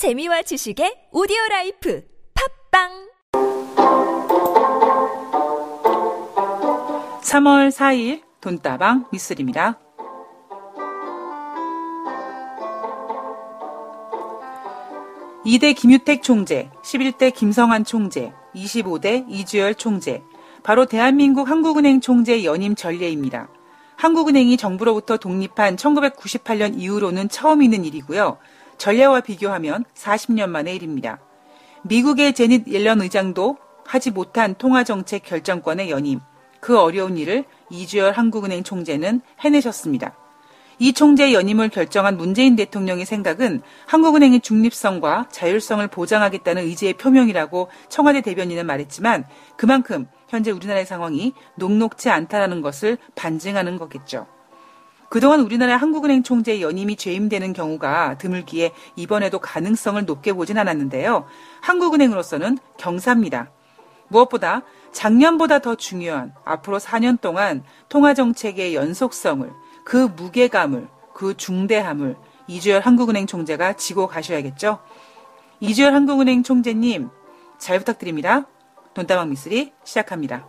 [0.00, 2.02] 재미와 지식의 오디오 라이프
[2.72, 2.88] 팟빵
[7.20, 9.78] 3월 4일 돈다방 미스리입니다.
[15.44, 20.22] (2대) 김유택 총재, (11대) 김성한 총재, (25대) 이주열 총재,
[20.62, 23.50] 바로 대한민국 한국은행 총재 연임 전례입니다.
[23.96, 28.38] 한국은행이 정부로부터 독립한 1998년 이후로는 처음 있는 일이고요.
[28.80, 31.20] 전례와 비교하면 40년 만의 일입니다.
[31.82, 36.20] 미국의 제닛 옐런 의장도 하지 못한 통화정책 결정권의 연임,
[36.60, 40.16] 그 어려운 일을 이주열 한국은행 총재는 해내셨습니다.
[40.78, 48.64] 이 총재 연임을 결정한 문재인 대통령의 생각은 한국은행의 중립성과 자율성을 보장하겠다는 의지의 표명이라고 청와대 대변인은
[48.64, 54.26] 말했지만 그만큼 현재 우리나라의 상황이 녹록지 않다는 것을 반증하는 거겠죠.
[55.10, 61.26] 그동안 우리나라 한국은행 총재 연임이 죄임되는 경우가 드물기에 이번에도 가능성을 높게 보진 않았는데요.
[61.62, 63.50] 한국은행으로서는 경사입니다.
[64.06, 69.50] 무엇보다 작년보다 더 중요한 앞으로 4년 동안 통화정책의 연속성을
[69.84, 74.78] 그 무게감을 그 중대함을 이주열 한국은행 총재가 지고 가셔야겠죠.
[75.58, 77.08] 이주열 한국은행 총재님
[77.58, 78.46] 잘 부탁드립니다.
[78.94, 80.48] 돈다방 미쓰리 시작합니다.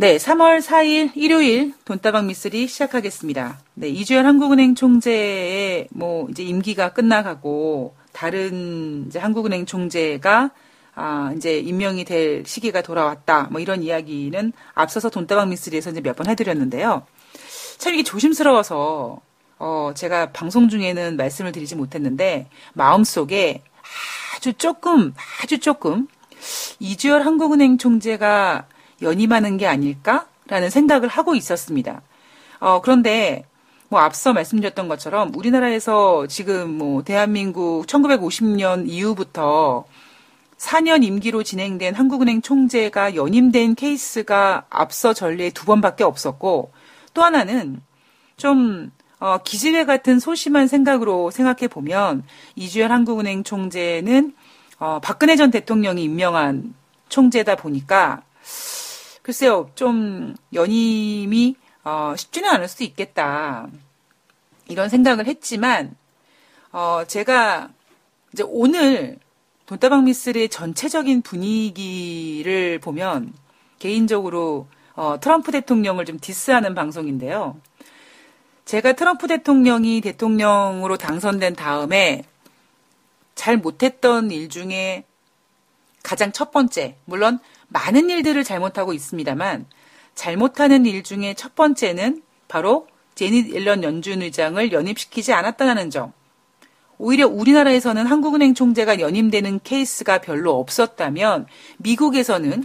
[0.00, 3.58] 네, 3월 4일 일요일 돈다방 미쓰리 시작하겠습니다.
[3.74, 10.52] 네, 이주열 한국은행 총재의 뭐 이제 임기가 끝나가고 다른 이제 한국은행 총재가
[10.94, 13.48] 아, 이제 임명이 될 시기가 돌아왔다.
[13.50, 17.02] 뭐 이런 이야기는 앞서서 돈다방 미쓰리에서 이제 몇 번 해드렸는데요.
[17.76, 19.20] 참 이게 조심스러워서
[19.58, 23.62] 어, 제가 방송 중에는 말씀을 드리지 못했는데 마음속에
[24.34, 25.12] 아주 조금
[25.42, 26.08] 아주 조금
[26.78, 28.66] 이주열 한국은행 총재가
[29.02, 32.02] 연임하는 게 아닐까라는 생각을 하고 있었습니다.
[32.58, 33.44] 어, 그런데
[33.88, 39.84] 뭐 앞서 말씀드렸던 것처럼 우리나라에서 지금 뭐 대한민국 1950년 이후부터
[40.58, 46.70] 4년 임기로 진행된 한국은행 총재가 연임된 케이스가 앞서 전례에 두 번밖에 없었고
[47.14, 47.80] 또 하나는
[48.36, 52.24] 좀 어, 기지회 같은 소심한 생각으로 생각해 보면
[52.56, 54.34] 이주열 한국은행 총재는
[54.78, 56.74] 어, 박근혜 전 대통령이 임명한
[57.08, 58.22] 총재다 보니까
[59.22, 63.68] 글쎄요, 좀 연임이 어, 쉽지는 않을 수도 있겠다.
[64.68, 65.96] 이런 생각을 했지만,
[66.72, 67.70] 어, 제가
[68.32, 69.18] 이제 오늘
[69.66, 73.32] 돈다방 미스의 전체적인 분위기를 보면
[73.78, 77.58] 개인적으로 어, 트럼프 대통령을 좀 디스하는 방송인데요.
[78.64, 82.22] 제가 트럼프 대통령이 대통령으로 당선된 다음에
[83.34, 85.04] 잘 못했던 일 중에
[86.02, 87.38] 가장 첫 번째, 물론
[87.70, 89.66] 많은 일들을 잘못하고 있습니다만
[90.14, 96.12] 잘못하는 일 중에 첫 번째는 바로 제닛 옐런 연준 의장을 연임시키지 않았다는 점.
[96.98, 101.46] 오히려 우리나라에서는 한국은행 총재가 연임되는 케이스가 별로 없었다면
[101.78, 102.64] 미국에서는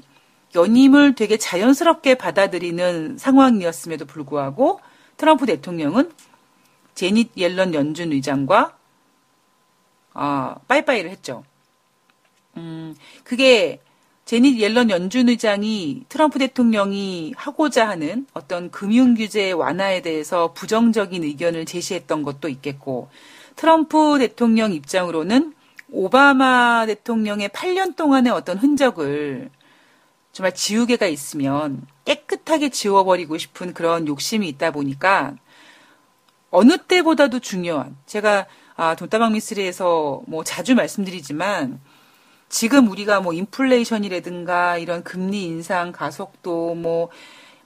[0.55, 4.81] 연임을 되게 자연스럽게 받아들이는 상황이었음에도 불구하고
[5.17, 6.11] 트럼프 대통령은
[6.95, 8.77] 제닛 옐런 연준 의장과
[10.13, 11.43] 어, 빠이빠이를 했죠.
[12.57, 13.81] 음, 그게
[14.25, 21.65] 제닛 옐런 연준 의장이 트럼프 대통령이 하고자 하는 어떤 금융 규제 완화에 대해서 부정적인 의견을
[21.65, 23.09] 제시했던 것도 있겠고,
[23.55, 25.53] 트럼프 대통령 입장으로는
[25.91, 29.51] 오바마 대통령의 8년 동안의 어떤 흔적을
[30.31, 35.35] 정말 지우개가 있으면 깨끗하게 지워버리고 싶은 그런 욕심이 있다 보니까
[36.49, 41.79] 어느 때보다도 중요한, 제가 아, 돈다방 미스리에서 뭐 자주 말씀드리지만
[42.55, 47.09] 지금 우리가 뭐 인플레이션이라든가 이런 금리 인상 가속도 뭐,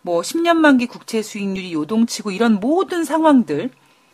[0.02, 3.70] 뭐 10년 만기 국채 수익률이 요동치고 이런 모든 상황들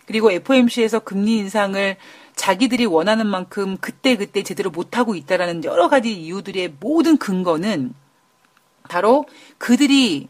[0.06, 1.96] 그리고 FOMC에서 금리 인상을
[2.36, 7.94] 자기들이 원하는 만큼 그때그때 그때 제대로 못하고 있다라는 여러 가지 이유들의 모든 근거는
[8.90, 9.26] 바로
[9.58, 10.28] 그들이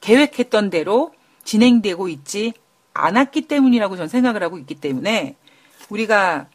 [0.00, 2.52] 계획했던 대로 진행되고 있지
[2.94, 5.36] 않았기 때문이라고 저는 생각을 하고 있기 때문에
[5.88, 6.48] 우리가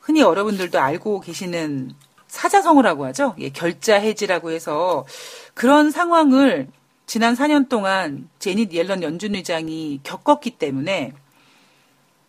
[0.00, 1.94] 흔히 여러분들도 알고 계시는
[2.34, 3.34] 사자성어라고 하죠.
[3.38, 5.06] 예, 결자 해지라고 해서
[5.54, 6.68] 그런 상황을
[7.06, 11.12] 지난 4년 동안 제닛 옐런 연준 의장이 겪었기 때문에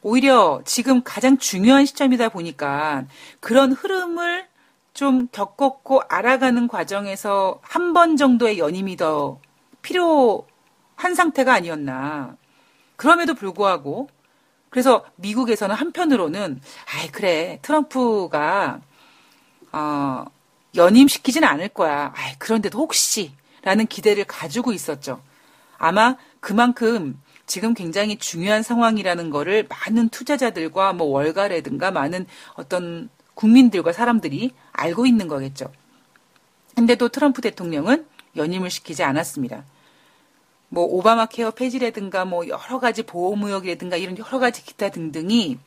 [0.03, 3.05] 오히려 지금 가장 중요한 시점이다 보니까
[3.39, 4.47] 그런 흐름을
[4.93, 9.39] 좀 겪었고 알아가는 과정에서 한 번 정도의 연임이 더
[9.81, 12.37] 필요한 상태가 아니었나.
[12.95, 14.09] 그럼에도 불구하고
[14.69, 16.61] 그래서 미국에서는 한편으로는
[16.93, 18.81] 아이 그래 트럼프가
[19.75, 20.23] 어,
[20.75, 22.13] 연임시키지는 않을 거야.
[22.15, 25.21] 아이 그런데도 혹시 라는 기대를 가지고 있었죠.
[25.77, 34.53] 아마 그만큼 지금 굉장히 중요한 상황이라는 거를 많은 투자자들과 뭐 월가라든가 많은 어떤 국민들과 사람들이
[34.71, 35.71] 알고 있는 거겠죠.
[36.75, 38.07] 근데도 트럼프 대통령은
[38.37, 39.65] 연임을 시키지 않았습니다.
[40.69, 45.57] 뭐 오바마 케어 폐지라든가 뭐 여러 가지 보호무역이라든가 이런 여러 가지 기타 등등이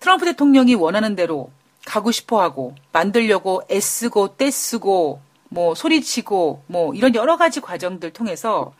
[0.00, 1.50] 트럼프 대통령이 원하는 대로
[1.88, 8.74] 가고 싶어 하고 만들려고 애쓰고 떼쓰고 뭐 소리치고 뭐 이런 여러 가지 과정들 통해서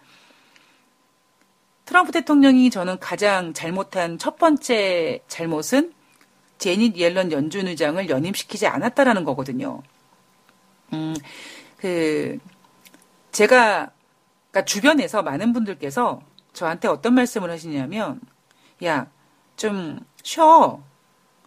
[1.86, 5.94] 트럼프 대통령이 저는 가장 잘못한 첫 번째 잘못은
[6.58, 9.82] 제닛 옐런 연준 의장을 연임시키지 않았다라는 거거든요.
[10.92, 11.16] 음,
[11.78, 12.38] 그
[13.32, 13.90] 제가
[14.50, 16.20] 그러니까 주변에서 많은 분들께서
[16.52, 18.20] 저한테 어떤 말씀을 하시냐면
[18.84, 19.06] 야,
[19.56, 20.82] 좀 쉬어.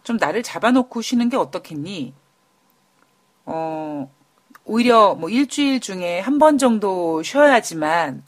[0.04, 2.14] 좀 나를 잡아놓고 쉬는 게 어떻겠니?
[3.44, 4.10] 어,
[4.64, 8.22] 오히려 뭐 일주일 중에 한 번 정도 쉬어야지만,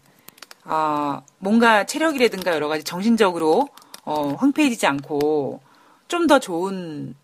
[0.65, 3.69] 아, 뭔가 체력이라든가 여러 가지 정신적으로,
[4.05, 5.61] 어, 황폐해지지 않고,
[6.09, 7.15] 좀 더 좋은,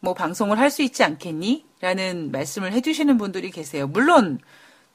[0.00, 1.64] 뭐, 방송을 할 수 있지 않겠니?
[1.80, 3.86] 라는 말씀을 해주시는 분들이 계세요.
[3.86, 4.38] 물론,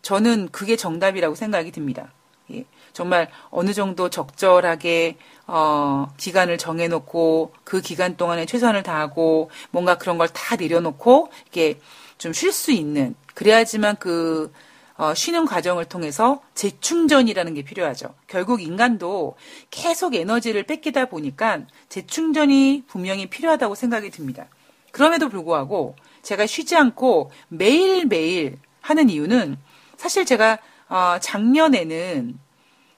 [0.02, 2.12] 저는 그게 정답이라고 생각이 듭니다.
[2.98, 3.08] 예.
[3.08, 5.18] 정말 어느 정도 적절하게
[5.48, 11.80] 어, 기간을 정해놓고 그 기간 동안에 최선을 다하고 뭔가 그런 걸 다 내려놓고 이렇게
[12.18, 14.52] 좀 쉴 수 있는 그래야지만 그
[14.98, 18.16] 어, 쉬는 과정을 통해서 재충전이라는 게 필요하죠.
[18.28, 19.36] 결국 인간도
[19.70, 24.48] 계속 에너지를 뺏기다 보니까 재충전이 분명히 필요하다고 생각이 듭니다.
[24.92, 29.58] 그럼에도 불구하고 제가 쉬지 않고 매일매일 하는 이유는
[29.98, 30.58] 사실 제가
[30.90, 32.40] 어, 작년에는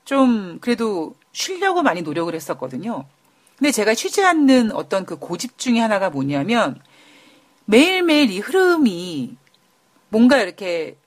[0.09, 3.05] 좀 그래도 쉬려고 많이 노력을 했었거든요.
[3.59, 6.81] 근데 제가 쉬지 않는 어떤 그 고집 중에 하나가 뭐냐면
[7.65, 9.37] 매일매일 이 흐름이
[10.09, 10.97] 뭔가 이렇게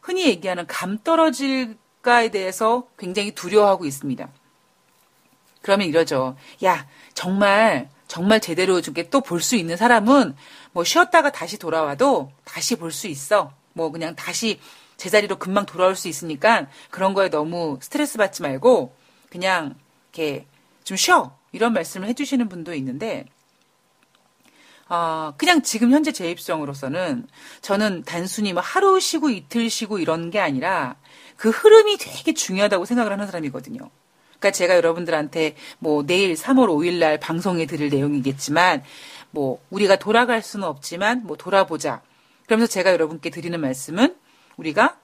[0.00, 4.26] 흔히 얘기하는 감 떨어질까에 대해서 굉장히 두려워하고 있습니다.
[5.60, 6.34] 그러면 이러죠.
[6.64, 10.34] 야, 정말, 정말 제대로 또볼 수 있는 사람은
[10.72, 13.52] 뭐 쉬었다가 다시 돌아와도 다시 볼 수 있어.
[13.74, 14.58] 뭐 그냥 다시
[15.00, 18.94] 제자리로 금방 돌아올 수 있으니까 그런 거에 너무 스트레스 받지 말고
[19.30, 19.74] 그냥
[20.12, 20.46] 이렇게
[20.84, 21.34] 좀 쉬어.
[21.52, 23.24] 이런 말씀을 해주시는 분도 있는데,
[24.88, 27.26] 어, 그냥 지금 현재 제 입장으로서는
[27.62, 30.96] 저는 단순히 뭐 하루 쉬고 이틀 쉬고 이런 게 아니라
[31.36, 33.78] 그 흐름이 되게 중요하다고 생각을 하는 사람이거든요.
[34.38, 38.82] 그러니까 제가 여러분들한테 뭐 내일 3월 5일 날 방송에 드릴 내용이겠지만
[39.30, 42.02] 뭐 우리가 돌아갈 수는 없지만 뭐 돌아보자.
[42.46, 44.19] 그러면서 제가 여러분께 드리는 말씀은
[44.60, 44.96] 우리가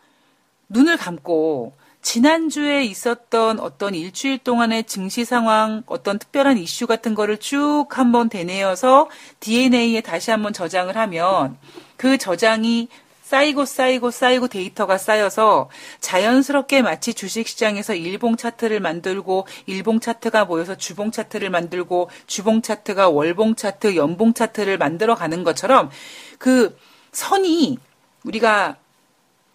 [0.68, 7.86] 눈을 감고 지난주에 있었던 어떤 일주일 동안의 증시 상황, 어떤 특별한 이슈 같은 거를 쭉
[7.90, 9.10] 한번 되뇌어서
[9.40, 11.58] DNA에 다시 한번 저장을 하면
[11.96, 12.88] 그 저장이
[13.22, 15.68] 쌓이고 쌓이고 쌓이고 데이터가 쌓여서
[15.98, 23.56] 자연스럽게 마치 주식시장에서 일봉 차트를 만들고 일봉 차트가 모여서 주봉 차트를 만들고 주봉 차트가 월봉
[23.56, 25.90] 차트, 연봉 차트를 만들어 가는 것처럼
[26.38, 26.78] 그
[27.10, 27.78] 선이
[28.22, 28.76] 우리가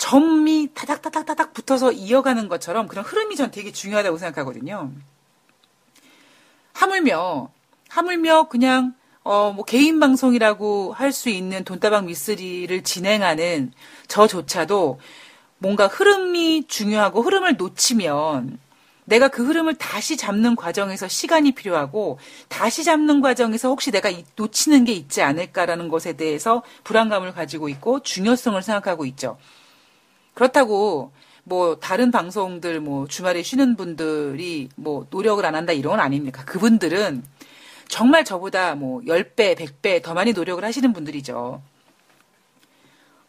[0.01, 4.91] 점이 타닥타닥타닥 붙어서 이어가는 것처럼 그런 흐름이 전 되게 중요하다고 생각하거든요.
[6.73, 7.51] 하물며,
[7.87, 13.73] 하물며 그냥, 어, 뭐 개인 방송이라고 할 수 있는 돈다방 미스리를 진행하는
[14.07, 14.99] 저조차도
[15.59, 18.57] 뭔가 흐름이 중요하고 흐름을 놓치면
[19.05, 22.17] 내가 그 흐름을 다시 잡는 과정에서 시간이 필요하고
[22.47, 28.59] 다시 잡는 과정에서 혹시 내가 놓치는 게 있지 않을까라는 것에 대해서 불안감을 가지고 있고 중요성을
[28.63, 29.37] 생각하고 있죠.
[30.33, 31.11] 그렇다고
[31.43, 36.45] 뭐 다른 방송들 뭐 주말에 쉬는 분들이 뭐 노력을 안 한다 이런 건 아닙니까?
[36.45, 37.23] 그분들은
[37.87, 41.61] 정말 저보다 뭐 10배, 100배 더 많이 노력을 하시는 분들이죠.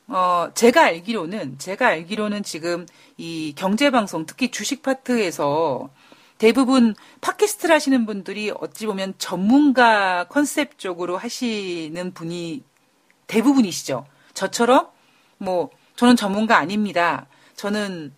[0.08, 5.88] 어, 제가 알기로는, 제가 알기로는 지금 이 경제방송, 특히 주식 파트에서
[6.38, 12.62] 대부분 팟캐스트를 하시는 분들이 어찌 보면 전문가 컨셉 쪽으로 하시는 분이
[13.26, 14.06] 대부분이시죠.
[14.34, 14.88] 저처럼
[15.38, 17.26] 뭐 저는 전문가 아닙니다.
[17.56, 18.12] 저는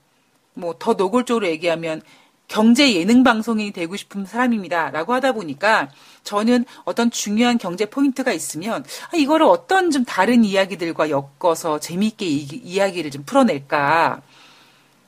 [0.54, 2.02] 뭐 더 노골적으로 얘기하면
[2.46, 4.90] 경제 예능 방송이 되고 싶은 사람입니다.
[4.90, 5.88] 라고 하다 보니까
[6.24, 12.42] 저는 어떤 중요한 경제 포인트가 있으면 아, 이거를 어떤 좀 다른 이야기들과 엮어서 재미있게 이,
[12.42, 14.22] 이야기를 좀 풀어낼까.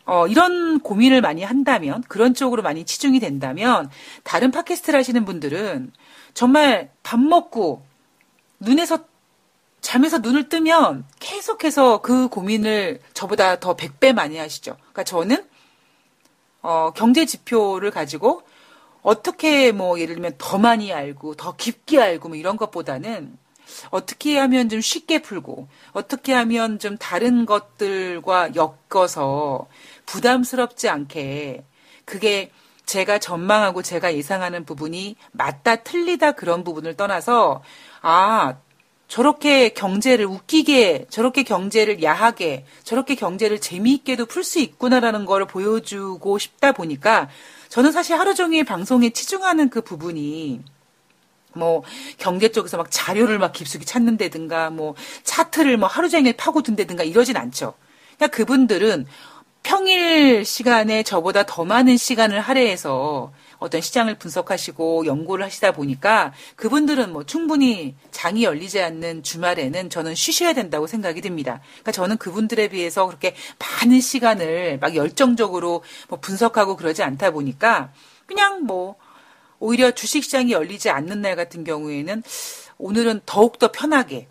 [0.07, 3.91] 어, 이런 고민을 많이 한다면, 그런 쪽으로 많이 치중이 된다면,
[4.23, 5.93] 다른 팟캐스트를 하시는 분들은
[6.33, 7.85] 정말 밥 먹고
[8.61, 9.01] 눈에서
[9.81, 14.77] 잠에서 눈을 뜨면 계속해서 그 고민을 저보다 더 100배 많이 하시죠.
[14.77, 15.47] 그러니까 저는
[16.63, 18.43] 어, 경제 지표를 가지고
[19.03, 23.39] 어떻게 뭐 예를 들면 더 많이 알고 더 깊게 알고 뭐 이런 것보다는
[23.91, 29.69] 어떻게 하면 좀 쉽게 풀고 어떻게 하면 좀 다른 것들과 엮어서
[30.07, 31.65] 부담스럽지 않게
[32.05, 32.51] 그게
[32.85, 37.63] 제가 전망하고 제가 예상하는 부분이 맞다 틀리다 그런 부분을 떠나서
[38.01, 38.57] 아
[39.09, 46.73] 저렇게 경제를 웃기게 저렇게 경제를 야하게 저렇게 경제를 재미있게도 풀 수 있구나라는 걸 보여주고 싶다
[46.73, 47.29] 보니까
[47.69, 50.61] 저는 사실 하루 종일 방송에 치중하는 그 부분이
[51.55, 51.83] 뭐
[52.19, 54.95] 경제 쪽에서 막 자료를 막 깊숙이 찾는다든가 뭐
[55.25, 57.75] 차트를 뭐 하루 종일 파고든다든가 이러진 않죠.
[58.19, 59.07] 그냥 그분들은
[59.63, 67.25] 평일 시간에 저보다 더 많은 시간을 할애해서 어떤 시장을 분석하시고 연구를 하시다 보니까 그분들은 뭐
[67.25, 71.61] 충분히 장이 열리지 않는 주말에는 저는 쉬셔야 된다고 생각이 듭니다.
[71.73, 77.93] 그러니까 저는 그분들에 비해서 그렇게 많은 시간을 막 열정적으로 뭐 분석하고 그러지 않다 보니까
[78.27, 78.97] 그냥 뭐
[79.59, 82.23] 오히려 주식시장이 열리지 않는 날 같은 경우에는
[82.79, 84.29] 오늘은 더욱더 편하게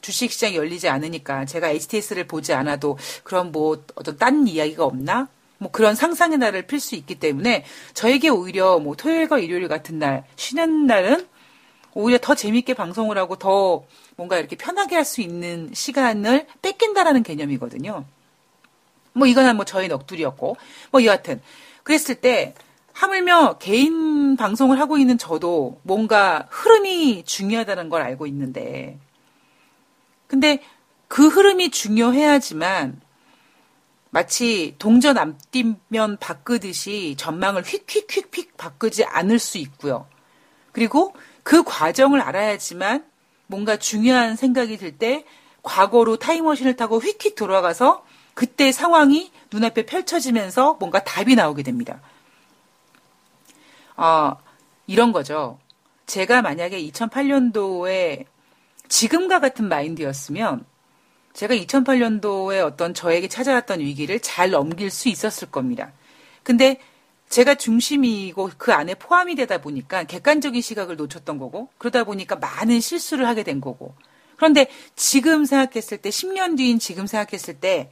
[0.00, 5.28] 주식시장이 열리지 않으니까 제가 HTS를 보지 않아도 그런 뭐 어떤 딴 이야기가 없나?
[5.64, 10.24] 뭐 그런 상상의 날을 필 수 있기 때문에 저에게 오히려 뭐 토요일과 일요일 같은 날
[10.36, 11.26] 쉬는 날은
[11.94, 18.04] 오히려 더 재밌게 방송을 하고 더 뭔가 이렇게 편하게 할 수 있는 시간을 뺏긴다라는 개념이거든요.
[19.14, 20.56] 뭐 이거는 뭐 저의 넋두리였고
[20.90, 21.40] 뭐 여하튼
[21.82, 22.54] 그랬을 때
[22.92, 28.98] 하물며 개인 방송을 하고 있는 저도 뭔가 흐름이 중요하다는 걸 알고 있는데
[30.26, 30.62] 근데
[31.08, 33.00] 그 흐름이 중요해야지만
[34.14, 40.06] 마치 동전 앞뒤면 바꾸듯이 전망을 휙휙휙휙 바꾸지 않을 수 있고요.
[40.70, 43.04] 그리고 그 과정을 알아야지만
[43.48, 45.24] 뭔가 중요한 생각이 들 때
[45.64, 48.04] 과거로 타임머신을 타고 휙휙 돌아가서
[48.34, 52.00] 그때 상황이 눈앞에 펼쳐지면서 뭔가 답이 나오게 됩니다.
[53.96, 54.36] 어,
[54.86, 55.58] 이런 거죠.
[56.06, 58.26] 제가 만약에 2008년도에
[58.88, 60.64] 지금과 같은 마인드였으면
[61.34, 65.92] 제가 2008년도에 어떤 저에게 찾아왔던 위기를 잘 넘길 수 있었을 겁니다.
[66.42, 66.80] 근데
[67.28, 73.26] 제가 중심이고 그 안에 포함이 되다 보니까 객관적인 시각을 놓쳤던 거고 그러다 보니까 많은 실수를
[73.26, 73.94] 하게 된 거고
[74.36, 77.90] 그런데 지금 생각했을 때 10년 뒤인 지금 생각했을 때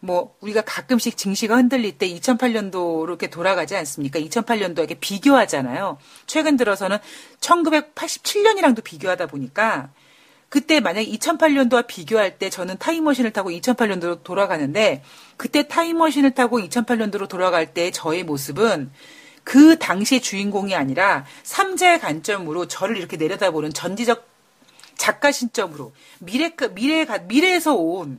[0.00, 4.20] 뭐 우리가 가끔씩 증시가 흔들릴 때 2008년도로 이렇게 돌아가지 않습니까?
[4.20, 5.98] 2008년도에게 비교하잖아요.
[6.26, 6.98] 최근 들어서는
[7.40, 9.90] 1987년이랑도 비교하다 보니까
[10.48, 15.02] 그때 만약에 2008년도와 비교할 때 저는 타임머신을 타고 2008년도로 돌아가는데
[15.36, 18.90] 그때 타임머신을 타고 2008년도로 돌아갈 때 저의 모습은
[19.44, 24.26] 그 당시의 주인공이 아니라 삼자의 관점으로 저를 이렇게 내려다보는 전지적
[24.96, 28.18] 작가 신점으로 미래 미래 미래에서 온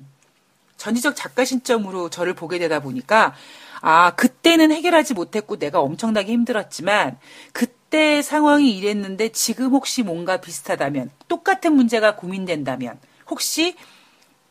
[0.78, 3.36] 전지적 작가 신점으로 저를 보게 되다 보니까
[3.82, 7.18] 아 그때는 해결하지 못했고 내가 엄청나게 힘들었지만
[7.54, 13.75] 그때 그때 상황이 이랬는데 지금 혹시 뭔가 비슷하다면 똑같은 문제가 고민된다면 혹시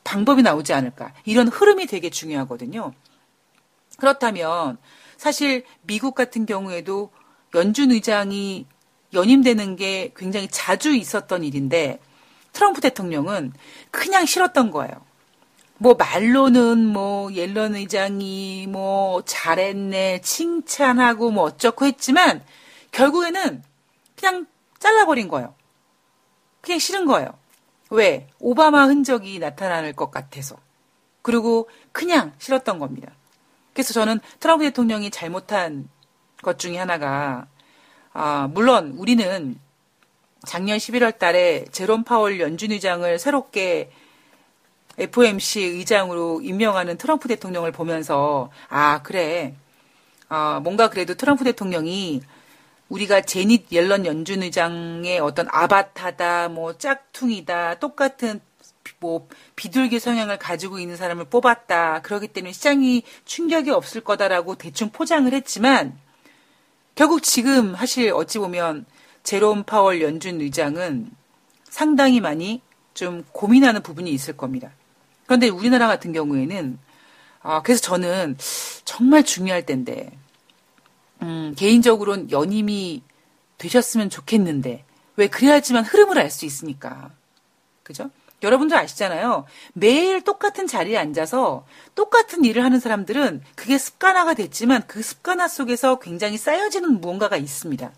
[0.03, 2.93] 방법이 나오지 않을까 이런 흐름이 되게 중요하거든요.
[3.97, 4.77] 그렇다면
[5.17, 7.13] 사실 미국 같은 경우에도
[7.55, 8.67] 연준 의장이
[9.13, 12.01] 연임되는 게 굉장히 자주 있었던 일인데
[12.53, 13.53] 트럼프 대통령은
[13.93, 14.95] 그냥 싫었던 거예요.
[15.77, 22.43] 뭐 말로는 뭐 옐런 의장이 뭐 잘했네 칭찬하고 뭐 어쩌고 했지만
[22.93, 23.63] 결국에는
[24.17, 24.47] 그냥
[24.79, 25.55] 잘라버린 거예요.
[26.61, 27.39] 그냥 싫은 거예요.
[27.91, 28.29] 왜?
[28.39, 30.57] 오바마 흔적이 나타날 것 같아서.
[31.23, 33.13] 그리고 그냥 싫었던 겁니다.
[33.73, 35.89] 그래서 저는 트럼프 대통령이 잘못한
[36.43, 37.47] 것 중에 하나가,
[38.13, 39.59] 아, 물론 우리는
[40.47, 43.91] 작년 11월 달에 제롬 파월 연준 의장을 새롭게
[44.99, 49.55] FOMC 의장으로 임명하는 트럼프 대통령을 보면서, 아, 그래.
[50.29, 52.23] 아, 뭔가 그래도 트럼프 대통령이
[52.89, 58.41] 우리가 제닛 옐런 연준 의장의 어떤 아바타다, 뭐 짝퉁이다, 똑같은
[59.01, 62.03] 뭐 비둘기 성향을 가지고 있는 사람을 뽑았다.
[62.03, 65.99] 그렇기 때문에 시장이 충격이 없을 거다라고 대충 포장을 했지만
[66.95, 68.87] 결국 지금 사실 어찌 보면
[69.23, 71.11] 제롬 파월 연준 의장은
[71.69, 72.63] 상당히 많이
[72.95, 74.71] 좀 고민하는 부분이 있을 겁니다.
[75.27, 76.79] 그런데 우리나라 같은 경우에는
[77.43, 78.37] 아, 그래서 저는
[78.85, 80.11] 정말 중요할 텐데
[81.23, 83.03] 음, 개인적으로는 연임이
[83.59, 84.85] 되셨으면 좋겠는데
[85.17, 87.11] 왜 그래야지만 흐름을 알 수 있으니까
[87.83, 88.11] 그죠?
[88.43, 89.47] 여러분들 아시잖아요.
[89.73, 96.37] 매일 똑같은 자리에 앉아서 똑같은 일을 하는 사람들은 그게 습관화가 됐지만 그 습관화 속에서 굉장히
[96.39, 97.91] 쌓여지는 무언가가 있습니다.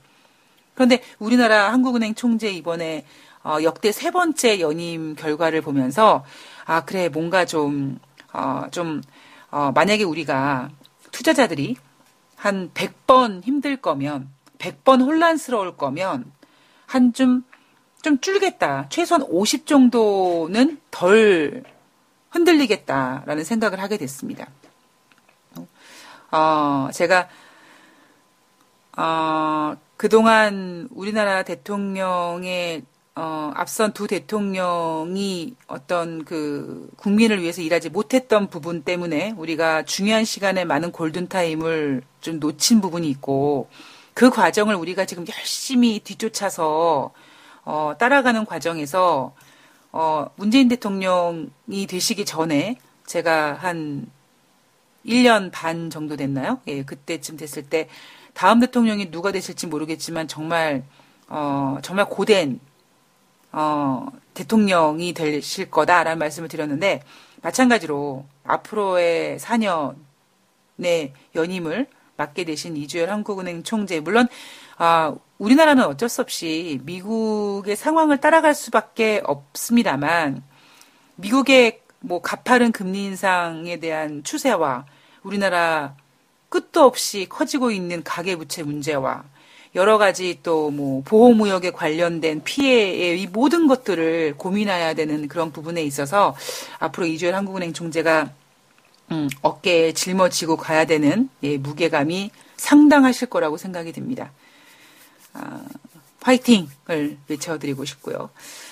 [0.75, 3.05] 그런데 우리나라 한국은행 총재 이번에
[3.45, 6.25] 어, 역대 세 번째 연임 결과를 보면서
[6.65, 7.99] 아 그래 뭔가 좀
[8.33, 9.03] 어, 좀
[9.51, 10.71] 어, 만약에 우리가
[11.11, 11.77] 투자자들이
[12.41, 14.29] 한 100번 힘들 거면,
[14.59, 16.33] 100번 혼란스러울 거면,
[16.87, 17.45] 한 좀
[18.03, 18.87] 좀 줄겠다.
[18.89, 21.63] 최소한 50 정도는 덜
[22.31, 24.47] 흔들리겠다라는 생각을 하게 됐습니다.
[26.31, 27.29] 어, 제가,
[28.97, 32.85] 어, 그동안 우리나라 대통령의
[33.23, 40.65] 어, 앞선 두 대통령이 어떤 그 국민을 위해서 일하지 못했던 부분 때문에 우리가 중요한 시간에
[40.65, 43.69] 많은 골든타임을 좀 놓친 부분이 있고
[44.15, 47.11] 그 과정을 우리가 지금 열심히 뒤쫓아서
[47.67, 49.35] 어, 따라가는 과정에서
[49.93, 54.07] 어, 문재인 대통령이 되시기 전에 제가 한
[55.05, 56.59] 1년 반 정도 됐나요?
[56.69, 57.91] 예, 그때쯤 됐을 때
[58.33, 60.85] 다음 대통령이 누가 되실지 모르겠지만 정말
[61.29, 62.61] 어, 정말 고된
[63.53, 67.03] 어, 대통령이 되실 거다라는 말씀을 드렸는데
[67.43, 74.29] 마찬가지로 앞으로의 4년의 연임을 맡게 되신 이주열 한국은행 총재 물론
[74.77, 80.43] 아, 우리나라는 어쩔 수 없이 미국의 상황을 따라갈 수밖에 없습니다만
[81.17, 84.87] 미국의 뭐 가파른 금리 인상에 대한 추세와
[85.23, 85.97] 우리나라
[86.49, 89.25] 끝도 없이 커지고 있는 가계 부채 문제와
[89.75, 96.37] 여러 가지 또 뭐 보호무역에 관련된 피해의 이 모든 것들을 고민해야 되는 그런 부분에 있어서
[96.79, 98.31] 앞으로 이주열 한국은행 총재가
[99.13, 104.31] 음, 어깨에 짊어지고 가야 되는 예, 무게감이 상당하실 거라고 생각이 듭니다.
[105.33, 105.65] 아,
[106.23, 108.31] 화이팅을 외쳐드리고 싶고요.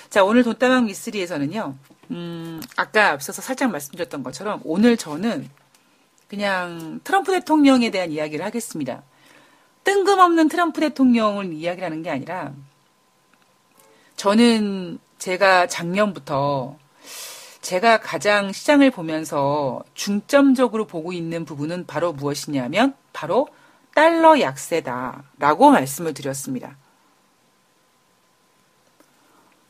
[0.09, 1.75] 자, 오늘 돈다방 미스리에서는요,
[2.11, 5.49] 음, 아까 앞서서 살짝 말씀드렸던 것처럼 오늘 저는
[6.29, 9.03] 그냥 트럼프 대통령에 대한 이야기를 하겠습니다.
[9.89, 12.53] 뜬금없는 트럼프 대통령을 이야기를 하는 게 아니라
[14.17, 16.77] 저는 제가 작년부터
[17.61, 23.47] 제가 가장 시장을 보면서 중점적으로 보고 있는 부분은 바로 무엇이냐면 바로
[23.95, 26.77] 달러 약세다라고 말씀을 드렸습니다.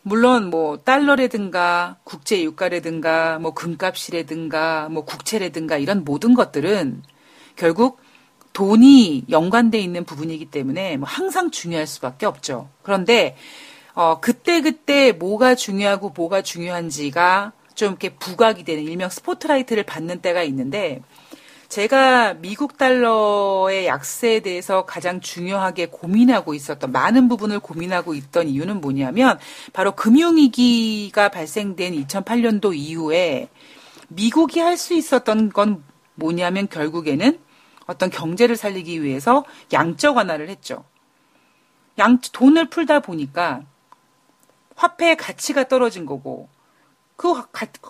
[0.02, 7.04] 물론 뭐 달러라든가 국제 유가라든가 뭐 금값이라든가 뭐 국채라든가 이런 모든 것들은
[7.56, 8.02] 결국
[8.54, 12.70] 돈이 연관돼 있는 부분이기 때문에 뭐 항상 중요할 수밖에 없죠.
[12.82, 13.36] 그런데
[13.94, 20.44] 어 그때 그때 뭐가 중요하고 뭐가 중요한지가 좀 이렇게 부각이 되는 일명 스포트라이트를 받는 때가
[20.44, 21.02] 있는데
[21.70, 29.38] 제가 미국 달러의 약세에 대해서 가장 중요하게 고민하고 있었던 많은 부분을 고민하고 있던 이유는 뭐냐면
[29.72, 33.50] 바로 금융위기가 발생된 2008년도 이후에
[34.08, 35.84] 미국이 할 수 있었던 건
[36.16, 37.40] 뭐냐면 결국에는
[37.90, 40.84] 어떤 경제를 살리기 위해서 양적 완화를 했죠.
[41.98, 43.64] 양 돈을 풀다 보니까
[44.76, 46.48] 화폐의 가치가 떨어진 거고
[47.16, 47.34] 그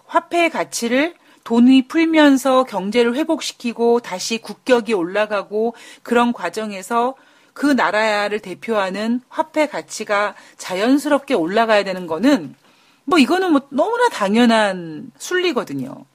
[0.06, 7.16] 화폐의 가치를 돈이 풀면서 경제를 회복시키고 다시 국격이 올라가고 그런 과정에서
[7.54, 12.56] 그 나라를 대표하는 화폐 가치가 자연스럽게 올라가야 되는 거는
[13.04, 16.06] 뭐 이거는 뭐 너무나 당연한 순리거든요.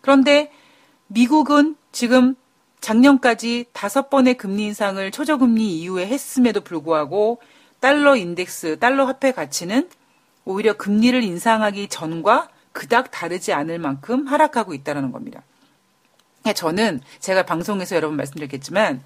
[0.00, 0.50] 그런데
[1.06, 2.34] 미국은 지금
[2.84, 7.40] 작년까지 다섯 번의 금리 인상을 초저금리 이후에 했음에도 불구하고
[7.80, 9.88] 달러 인덱스, 달러 화폐 가치는
[10.44, 15.42] 오히려 금리를 인상하기 전과 그닥 다르지 않을 만큼 하락하고 있다는 겁니다.
[16.54, 19.02] 저는 제가 방송에서 여러 분 말씀드렸겠지만,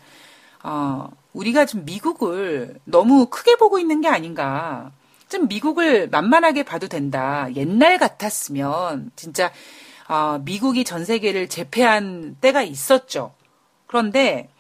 [0.65, 4.91] 어, 우리가 좀 미국을 너무 크게 보고 있는 게 아닌가.
[5.29, 7.47] 좀 미국을 만만하게 봐도 된다.
[7.55, 9.53] 옛날 같았으면 진짜
[10.09, 13.38] 어, 미국이 전 세계를 제패한 때가 있었죠.
[13.89, 14.51] 그런데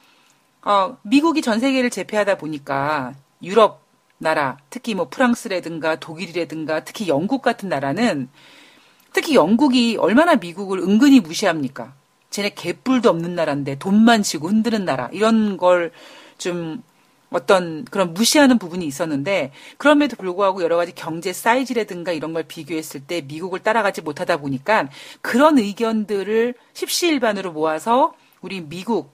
[0.62, 3.83] 어, 미국이 전 세계를 제패하다 보니까 유럽
[4.19, 8.29] 나라, 특히 뭐 프랑스라든가 독일이라든가 특히 영국 같은 나라는
[9.12, 11.95] 특히 영국이 얼마나 미국을 은근히 무시합니까?
[12.31, 15.93] 쟤네 개뿔도 없는 나라인데 돈만 치고 흔드는 나라 이런 걸
[16.38, 16.83] 좀
[17.31, 23.21] 어떤 그런 무시하는 부분이 있었는데 그럼에도 불구하고 여러 가지 경제 사이즈라든가 이런 걸 비교했을 때
[23.21, 24.88] 미국을 따라가지 못하다 보니까
[25.21, 29.12] 그런 의견들을 십시일반으로 모아서 우리 미국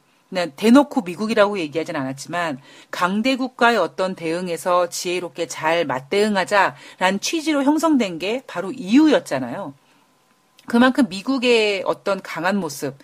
[0.56, 2.60] 대놓고 미국이라고 얘기하진 않았지만
[2.90, 9.74] 강대국과의 어떤 대응에서 지혜롭게 잘 맞대응하자라는 취지로 형성된 게 바로 이유였잖아요.
[10.66, 12.96] 그만큼 미국의 어떤 강한 모습,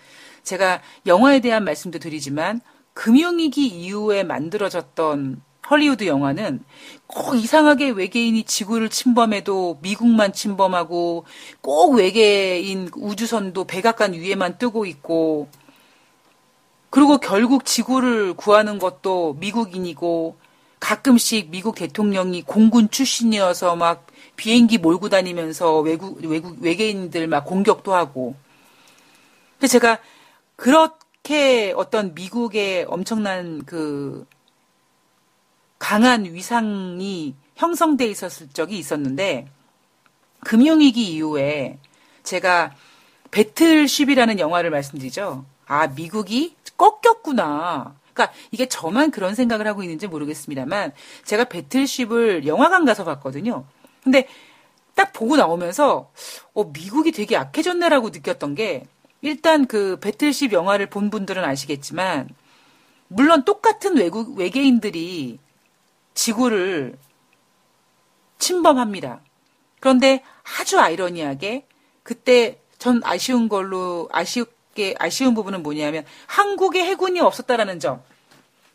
[0.43, 2.61] 제가 영화에 대한 말씀도 드리지만
[2.93, 6.63] 금융위기 이후에 만들어졌던 헐리우드 영화는
[7.07, 11.25] 꼭 이상하게 외계인이 지구를 침범해도 미국만 침범하고
[11.61, 15.47] 꼭 외계인 우주선도 백악관 위에만 뜨고 있고
[16.91, 20.37] 그리고 결국 지구를 구하는 것도 미국인이고
[20.81, 28.35] 가끔씩 미국 대통령이 공군 출신이어서 막 비행기 몰고 다니면서 외국, 외국, 외계인들 막 공격도 하고.
[29.57, 29.99] 그래서 제가
[30.57, 34.25] 그렇게 어떤 미국의 엄청난 그
[35.79, 39.47] 강한 위상이 형성돼 있었을 적이 있었는데
[40.41, 41.77] 금융위기 이후에
[42.23, 42.75] 제가
[43.31, 45.45] 배틀쉽이라는 영화를 말씀드리죠.
[45.71, 47.95] 아, 미국이 꺾였구나.
[48.13, 50.91] 그러니까 이게 저만 그런 생각을 하고 있는지 모르겠습니다만
[51.23, 53.63] 제가 배틀쉽을 영화관 가서 봤거든요.
[54.03, 54.27] 근데
[54.95, 56.11] 딱 보고 나오면서
[56.53, 58.85] 어, 미국이 되게 약해졌네라고 느꼈던 게
[59.21, 62.27] 일단 그 배틀쉽 영화를 본 분들은 아시겠지만
[63.07, 65.39] 물론 똑같은 외국 외계인들이
[66.13, 66.97] 지구를
[68.39, 69.21] 침범합니다.
[69.79, 70.21] 그런데
[70.59, 71.65] 아주 아이러니하게
[72.03, 74.25] 그때 전 아쉬운 걸로 아
[74.71, 78.01] 쉽게 아쉬운 부분은 뭐냐면 한국의 해군이 없었다라는 점.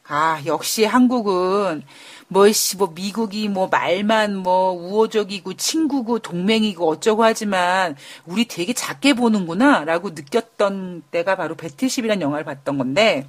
[0.08, 1.82] 아, 역시 한국은
[2.28, 10.10] 뭐씨 뭐 미국이 뭐 말만 뭐 우호적이고 친구고 동맹이고 어쩌고 하지만 우리 되게 작게 보는구나라고
[10.10, 13.26] 느꼈던 때가 바로 배틀십이라는 영화를 봤던 건데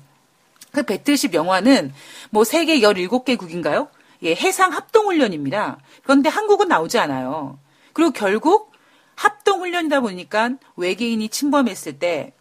[0.72, 1.94] 그 배틀십 영화는
[2.30, 3.90] 뭐 세계 17개국인가요?
[4.24, 5.80] 예, 해상 합동훈련입니다.
[6.04, 7.58] 그런데 한국은 나오지 않아요.
[7.94, 8.72] 그리고 결국
[9.16, 12.34] 합동훈련이다 보니까 외계인이 침범했을 때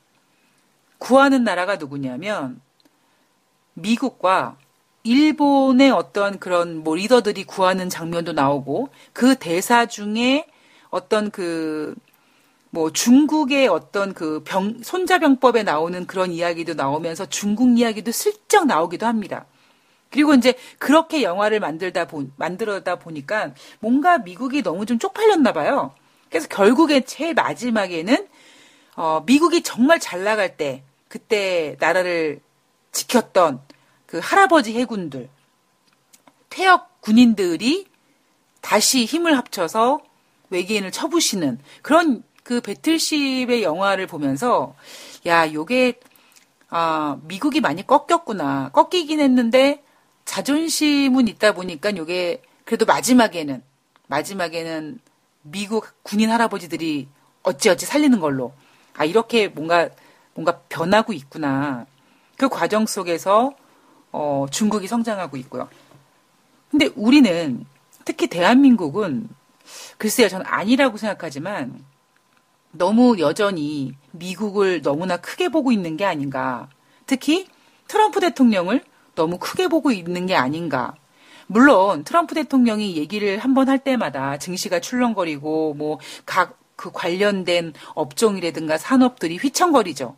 [0.99, 2.61] 구하는 나라가 누구냐면
[3.75, 4.57] 미국과
[5.03, 10.47] 일본의 어떤 그런 뭐 리더들이 구하는 장면도 나오고 그 대사 중에
[10.91, 11.95] 어떤 그
[12.77, 19.47] 뭐 중국의 어떤 그 병, 손자병법에 나오는 그런 이야기도 나오면서 중국 이야기도 슬쩍 나오기도 합니다.
[20.11, 25.95] 그리고 이제 그렇게 영화를 만들다 보, 만들어다 보니까 뭔가 미국이 너무 좀 쪽팔렸나 봐요.
[26.29, 28.29] 그래서 결국에 제일 마지막에는
[28.97, 32.41] 어, 미국이 정말 잘 나갈 때 그때 나라를
[32.93, 33.61] 지켰던
[34.07, 35.29] 그 할아버지 해군들,
[36.49, 37.87] 퇴역 군인들이
[38.63, 40.01] 다시 힘을 합쳐서
[40.51, 44.75] 외계인을 쳐부시는 그런 그 배틀십의 영화를 보면서
[45.27, 46.01] 야, 요게
[46.69, 48.71] 아, 미국이 많이 꺾였구나.
[48.73, 49.85] 꺾이긴 했는데
[50.25, 53.63] 자존심은 있다 보니까 요게 그래도 마지막에는
[54.09, 55.01] 마지막에는
[55.43, 57.09] 미국 군인 할아버지들이
[57.43, 58.53] 어찌어찌 살리는 걸로
[58.97, 59.89] 아 이렇게 뭔가
[60.35, 61.87] 뭔가 변하고 있구나.
[62.37, 63.55] 그 과정 속에서
[64.13, 65.69] 어, 중국이 성장하고 있고요.
[66.71, 67.65] 근데 우리는
[68.05, 69.29] 특히 대한민국은
[69.99, 71.85] 글쎄요, 저는 아니라고 생각하지만
[72.73, 76.69] 너무 여전히 미국을 너무나 크게 보고 있는 게 아닌가.
[77.07, 77.49] 특히
[77.89, 78.83] 트럼프 대통령을
[79.15, 80.95] 너무 크게 보고 있는 게 아닌가.
[81.47, 88.79] 물론 트럼프 대통령이 얘기를 한 번 할 때마다 증시가 출렁거리고 뭐 각 그 관련된 업종이라든가
[88.79, 90.17] 산업들이 휘청거리죠.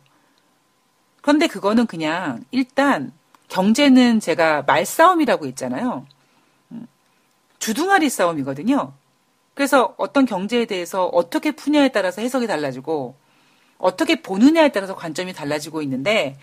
[1.21, 3.11] 그런데 그거는 그냥 일단
[3.47, 6.05] 경제는 제가 말싸움이라고 했잖아요.
[6.71, 6.87] 음,
[7.59, 8.93] 주둥아리 싸움이거든요.
[9.53, 13.15] 그래서 어떤 경제에 대해서 어떻게 푸냐에 따라서 해석이 달라지고
[13.77, 16.37] 어떻게 보느냐에 따라서 관점이 달라지고 있는데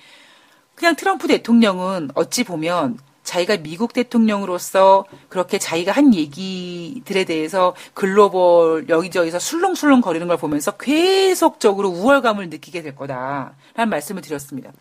[0.74, 9.38] 그냥 트럼프 대통령은 어찌 보면 자기가 미국 대통령으로서 그렇게 자기가 한 얘기들에 대해서 글로벌 여기저기서
[9.38, 14.72] 술렁술렁 거리는 걸 보면서 계속적으로 우월감을 느끼게 될 거다라는 말씀을 드렸습니다.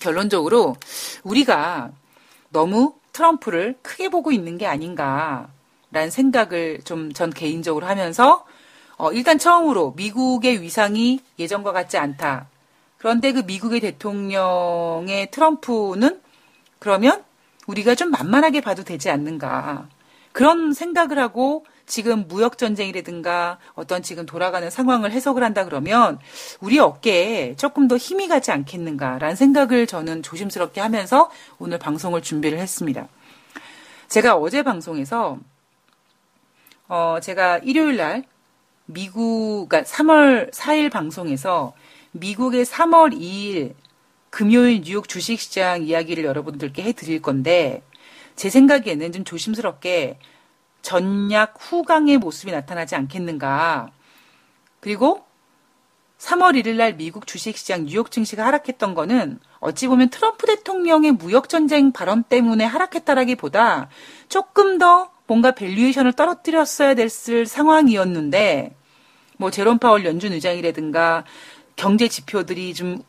[0.00, 0.76] 결론적으로
[1.22, 1.90] 우리가
[2.48, 8.44] 너무 트럼프를 크게 보고 있는 게 아닌가라는 생각을 좀 전 개인적으로 하면서
[8.96, 12.48] 어, 일단 처음으로 미국의 위상이 예전과 같지 않다.
[12.96, 16.20] 그런데 그 미국의 대통령의 트럼프는
[16.86, 17.24] 그러면
[17.66, 19.88] 우리가 좀 만만하게 봐도 되지 않는가.
[20.30, 26.20] 그런 생각을 하고 지금 무역 전쟁이라든가 어떤 지금 돌아가는 상황을 해석을 한다 그러면
[26.60, 33.08] 우리 어깨에 조금 더 힘이 가지 않겠는가라는 생각을 저는 조심스럽게 하면서 오늘 방송을 준비를 했습니다.
[34.06, 35.40] 제가 어제 방송에서
[36.86, 38.22] 어 제가 일요일 날
[38.84, 41.74] 미국 그러니까 3월 4일 방송에서
[42.12, 43.74] 미국의 3월 2일
[44.30, 47.82] 금요일 뉴욕 주식시장 이야기를 여러분들께 해드릴 건데
[48.34, 50.18] 제 생각에는 좀 조심스럽게
[50.82, 53.90] 전략 후강의 모습이 나타나지 않겠는가.
[54.80, 55.24] 그리고
[56.18, 62.22] 3월 1일 날 미국 주식시장 뉴욕 증시가 하락했던 거는 어찌 보면 트럼프 대통령의 무역전쟁 발언
[62.22, 63.88] 때문에 하락했다라기보다
[64.28, 68.76] 조금 더 뭔가 valuation을 떨어뜨렸어야 됐을 상황이었는데
[69.38, 71.24] 뭐 제롬 파월 연준 의장이라든가
[71.74, 73.02] 경제 지표들이 좀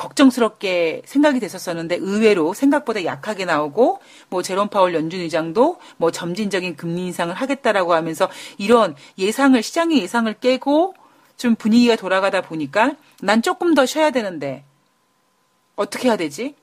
[0.00, 7.04] 걱정스럽게 생각이 됐었었는데 의외로 생각보다 약하게 나오고 뭐 제롬 파월 연준 의장도 뭐 점진적인 금리
[7.06, 10.94] 인상을 하겠다라고 하면서 이런 예상을 시장의 예상을 깨고
[11.36, 14.64] 좀 분위기가 돌아가다 보니까 난 조금 더 쉬어야 되는데
[15.76, 16.54] 어떻게 해야 되지?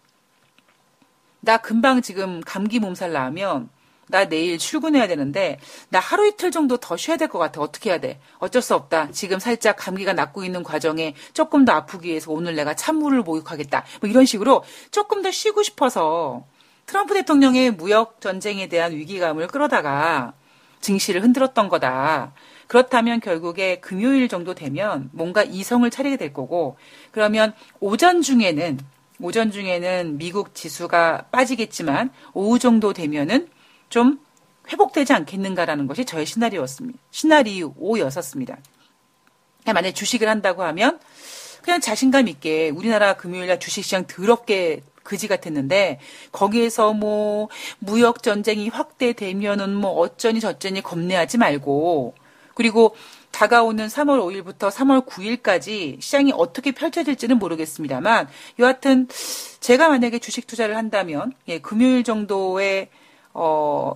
[1.39, 3.69] 나 금방 지금 감기 몸살 나면
[4.10, 7.62] 나 내일 출근해야 되는데 나 하루 이틀 정도 더 쉬어야 될 것 같아.
[7.62, 8.20] 어떻게 해야 돼?
[8.39, 9.12] 어쩔 수 없다.
[9.12, 13.84] 지금 살짝 감기가 낫고 있는 과정에 조금 더 아프기 위해서 오늘 내가 찬물을 목욕하겠다.
[14.02, 16.46] 뭐 이런 식으로 조금 더 쉬고 싶어서
[16.86, 20.34] 트럼프 대통령의 무역 전쟁에 대한 위기감을 끌어다가
[20.80, 22.34] 증시를 흔들었던 거다.
[22.67, 26.78] 그렇다면 결국에 금요일 정도 되면 뭔가 이성을 차리게 될 거고
[27.12, 28.80] 그러면 오전 중에는
[29.20, 33.50] 오전 중에는 미국 지수가 빠지겠지만 오후 정도 되면은
[33.89, 34.19] 좀
[34.69, 37.00] 회복되지 않겠는가라는 것이 저의 시나리오였습니다.
[37.12, 38.58] 시나리오였었습니다.
[39.65, 41.00] 만약에 주식을 한다고 하면
[41.62, 46.00] 그냥 자신감 있게 우리나라 금요일날 주식시장 더럽게 그지 같았는데
[46.32, 52.13] 거기에서 뭐 무역 전쟁이 확대되면은 뭐 어쩌니 저쩌니 겁내하지 말고
[52.56, 52.95] 그리고
[53.32, 58.28] 다가오는 3월 5일부터 3월 9일까지 시장이 어떻게 펼쳐질지는 모르겠습니다만
[58.60, 59.08] 여하튼
[59.60, 62.89] 제가 만약에 주식 투자를 한다면 예, 금요일 정도에
[63.38, 63.93] 어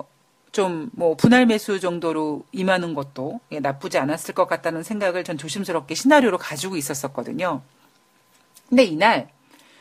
[0.52, 5.96] 좀 뭐 분할 매수 정도로 임하는 것도 예, 나쁘지 않았을 것 같다는 생각을 전 조심스럽게
[5.96, 7.62] 시나리오로 가지고 있었었거든요.
[8.70, 9.30] 근데 이날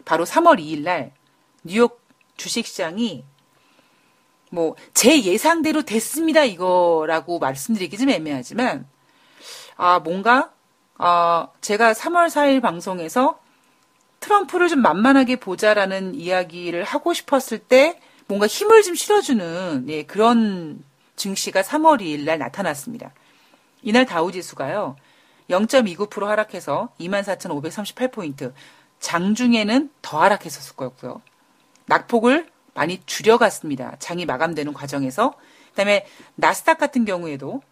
[0.05, 1.13] 바로 3월 2일 날
[1.65, 2.01] 뉴욕
[2.37, 3.25] 주식시장이
[4.51, 8.87] 뭐 제 예상대로 됐습니다 이거라고 말씀드리기 좀 애매하지만
[9.77, 10.53] 아 뭔가
[10.99, 13.41] 아 제가 3월 4일 방송에서
[14.21, 20.85] 트럼프를 좀 만만하게 보자라는 이야기를 하고 싶었을 때 뭔가 힘을 좀 실어주는 예, 그런
[21.17, 23.13] 증시가 3월 2일 날 나타났습니다.
[23.83, 24.95] 이날 다우지수가요.
[25.51, 28.53] 0.29% 하락해서 24,538포인트.
[29.01, 31.21] 장중에는 더 하락했었을 거였고요.
[31.87, 33.97] 낙폭을 많이 줄여갔습니다.
[33.99, 35.35] 장이 마감되는 과정에서.
[35.71, 37.63] 그다음에 나스닥 같은 경우에도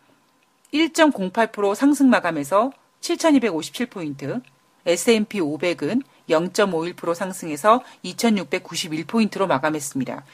[0.75, 4.43] 1.08% 상승 마감해서 7,257포인트,
[4.87, 10.25] S&P 500은 0.51% 상승해서 2,691포인트로 마감했습니다.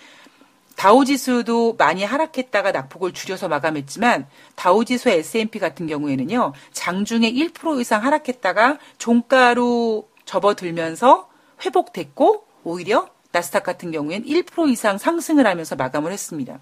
[0.77, 4.27] 다우지수도 많이 하락했다가 낙폭을 줄여서 마감했지만
[4.57, 11.29] 다우지수 S&P 같은 경우에는요 장중에 1% 이상 하락했다가 종가로 접어들면서
[11.65, 16.61] 회복됐고 오히려 나스닥 같은 경우엔 1% 이상 상승을 하면서 마감을 했습니다.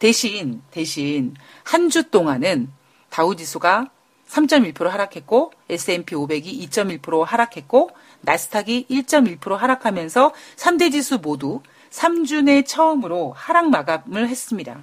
[0.00, 2.70] 대신 대신 한 주 동안은
[3.10, 3.90] 다우 지수가
[4.28, 7.90] 3.1% 하락했고 S&P 500이 2.1% 하락했고
[8.22, 11.60] 나스닥이 1.1% 하락하면서 3대 지수 모두
[11.90, 14.82] 3주 내 처음으로 하락 마감을 했습니다.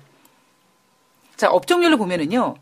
[1.36, 2.56] 자, 업종별로 보면은요.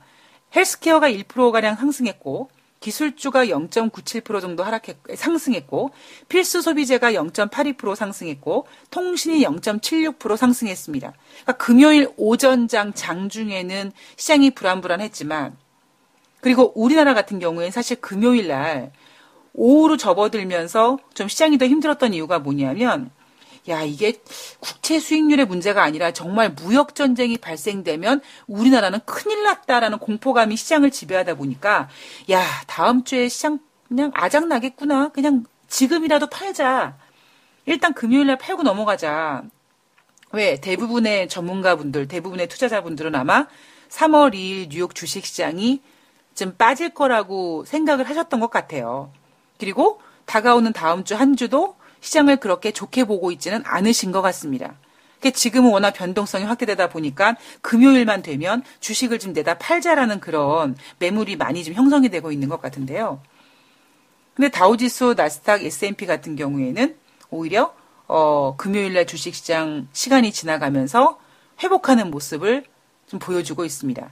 [0.56, 5.92] 헬스케어가 1%가량 상승했고 기술주가 0.97% 정도 하락했 상승했고
[6.30, 11.14] 필수 소비재가 0.82% 상승했고 통신이 0.76% 상승했습니다.
[11.44, 15.58] 그러니까 금요일 오전장 장중에는 시장이 불안불안했지만
[16.42, 18.92] 그리고 우리나라 같은 경우에는 사실 금요일 날
[19.54, 23.12] 오후로 접어들면서 좀 시장이 더 힘들었던 이유가 뭐냐면
[23.68, 24.22] 야, 이게
[24.60, 31.90] 국채 수익률의 문제가 아니라 정말 무역 전쟁이 발생되면 우리나라는 큰일 났다라는 공포감이 시장을 지배하다 보니까
[32.32, 35.10] 야, 다음 주에 시장 그냥 아작 나겠구나.
[35.10, 36.98] 그냥 지금이라도 팔자.
[37.66, 39.44] 일단 금요일 날 팔고 넘어가자.
[40.32, 43.48] 왜 대부분의 전문가분들, 대부분의 투자자분들은 아마
[43.90, 45.82] 3월 2일 뉴욕 주식시장이
[46.40, 49.12] 좀 빠질 거라고 생각을 하셨던 것 같아요.
[49.60, 54.76] 그리고 다가오는 다음 주 한 주도 시장을 그렇게 좋게 보고 있지는 않으신 것 같습니다.
[55.34, 61.74] 지금은 워낙 변동성이 확대되다 보니까 금요일만 되면 주식을 좀 내다 팔자라는 그런 매물이 많이 좀
[61.74, 63.22] 형성이 되고 있는 것 같은데요.
[64.34, 66.96] 근데 다우지수, 나스닥, S&P 같은 경우에는
[67.32, 67.74] 오히려
[68.08, 71.20] 어, 금요일날 주식시장 시간이 지나가면서
[71.62, 72.64] 회복하는 모습을
[73.08, 74.10] 좀 보여주고 있습니다.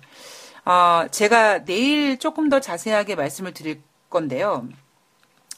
[0.68, 4.68] 어, 제가 내일 조금 더 자세하게 말씀을 드릴 건데요.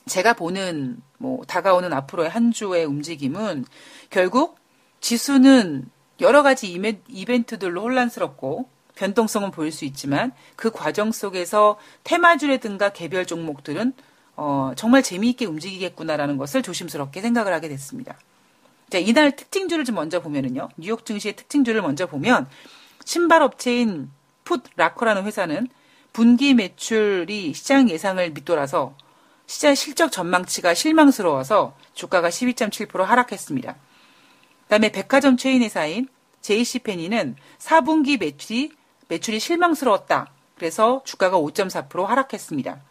[0.06, 3.66] 제가 보는 뭐 다가오는 앞으로의 한 주의 움직임은
[4.12, 4.60] 결국
[5.02, 5.90] 지수는
[6.22, 6.72] 여러 가지
[7.08, 13.94] 이벤트들로 혼란스럽고 변동성은 보일 수 있지만 그 과정 속에서 테마주라든가 개별 종목들은
[14.36, 18.16] 어, 정말 재미있게 움직이겠구나라는 것을 조심스럽게 생각을 하게 됐습니다.
[18.92, 20.70] 자, 이날 특징주를 좀 먼저 보면은요.
[20.78, 22.48] 뉴욕 증시의 특징주를 먼저 보면
[23.06, 24.12] 신발 업체인
[24.50, 25.68] Foot Locker라는 회사는
[26.12, 28.96] 분기 매출이 시장 예상을 밑돌아서
[29.46, 33.76] 시장 실적 전망치가 실망스러워서 주가가 12.7% 하락했습니다.
[34.64, 36.08] 그다음에 백화점 체인 회사인
[36.42, 38.72] JCPenney는 4분기 매출이
[39.08, 40.32] 매출이 실망스러웠다.
[40.56, 42.82] 그래서 주가가 5.4% 하락했습니다.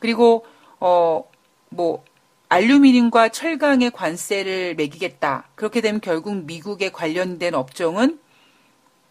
[0.00, 0.44] 그리고
[0.80, 1.24] 어
[1.70, 2.04] 뭐
[2.48, 5.48] 알루미늄과 철강의 관세를 매기겠다.
[5.54, 8.18] 그렇게 되면 결국 미국에 관련된 업종은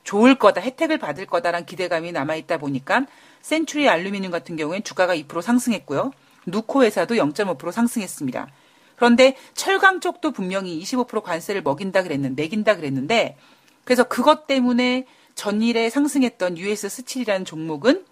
[0.07, 3.05] 좋을 거다, 혜택을 받을 거다라는 기대감이 남아 있다 보니까
[3.41, 6.11] 센츄리 알루미늄 같은 경우엔 주가가 2% 상승했고요.
[6.45, 8.47] 누코 회사도 0.5% 상승했습니다.
[8.95, 13.35] 그런데 철강 쪽도 분명히 25% 관세를 먹인다 그랬는데, 매긴다 그랬는데,
[13.83, 18.05] 그래서 그것 때문에 전일에 상승했던 US 스틸이라는 종목은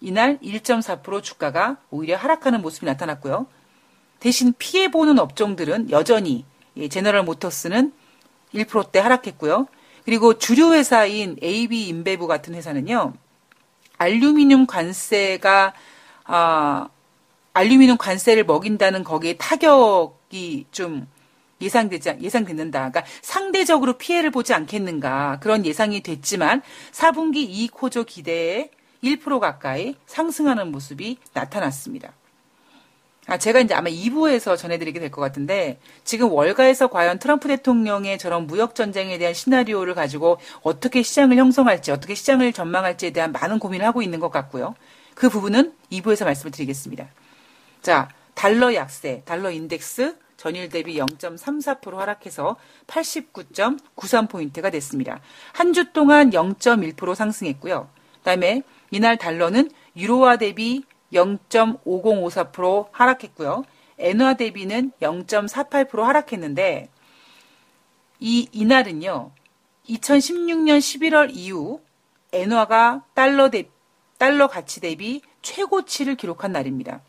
[0.00, 3.48] 이날 1.4% 주가가 오히려 하락하는 모습이 나타났고요.
[4.20, 6.44] 대신 피해보는 업종들은 여전히
[6.76, 7.92] 예, 제너럴 모터스는
[8.54, 9.66] 1%대 하락했고요.
[10.06, 13.12] 그리고 주류 회사인 AB 인베브 같은 회사는요.
[13.98, 15.74] 알루미늄 관세가
[16.24, 16.88] 아
[17.52, 21.08] 알루미늄 관세를 먹인다는 거기에 타격이 좀
[21.60, 22.90] 예상되지 예상됐는다.
[22.90, 28.70] 그러니까 상대적으로 피해를 보지 않겠는가 그런 예상이 됐지만 4분기 이익 호조 기대에
[29.02, 32.12] 1% 가까이 상승하는 모습이 나타났습니다.
[33.26, 38.46] 아, 제가 이제 아마 2부에서 전해드리게 될 것 같은데, 지금 월가에서 과연 트럼프 대통령의 저런
[38.46, 44.20] 무역전쟁에 대한 시나리오를 가지고 어떻게 시장을 형성할지, 어떻게 시장을 전망할지에 대한 많은 고민을 하고 있는
[44.20, 44.74] 것 같고요.
[45.14, 47.08] 그 부분은 2부에서 말씀을 드리겠습니다.
[47.82, 55.20] 자, 달러 약세, 달러 인덱스 전일 대비 0.34% 하락해서 89.93포인트가 됐습니다.
[55.52, 57.88] 한 주 동안 0.1% 상승했고요.
[58.18, 63.64] 그 다음에 이날 달러는 유로화 대비 0.5054% 하락했고요.
[63.98, 66.90] 엔화 대비는 0.48% 하락했는데
[68.20, 69.30] 이 이날은요.
[69.88, 71.80] 2016년 11월 이후
[72.32, 73.68] 엔화가 달러 대
[74.18, 77.00] 달러 가치 대비 최고치를 기록한 날입니다.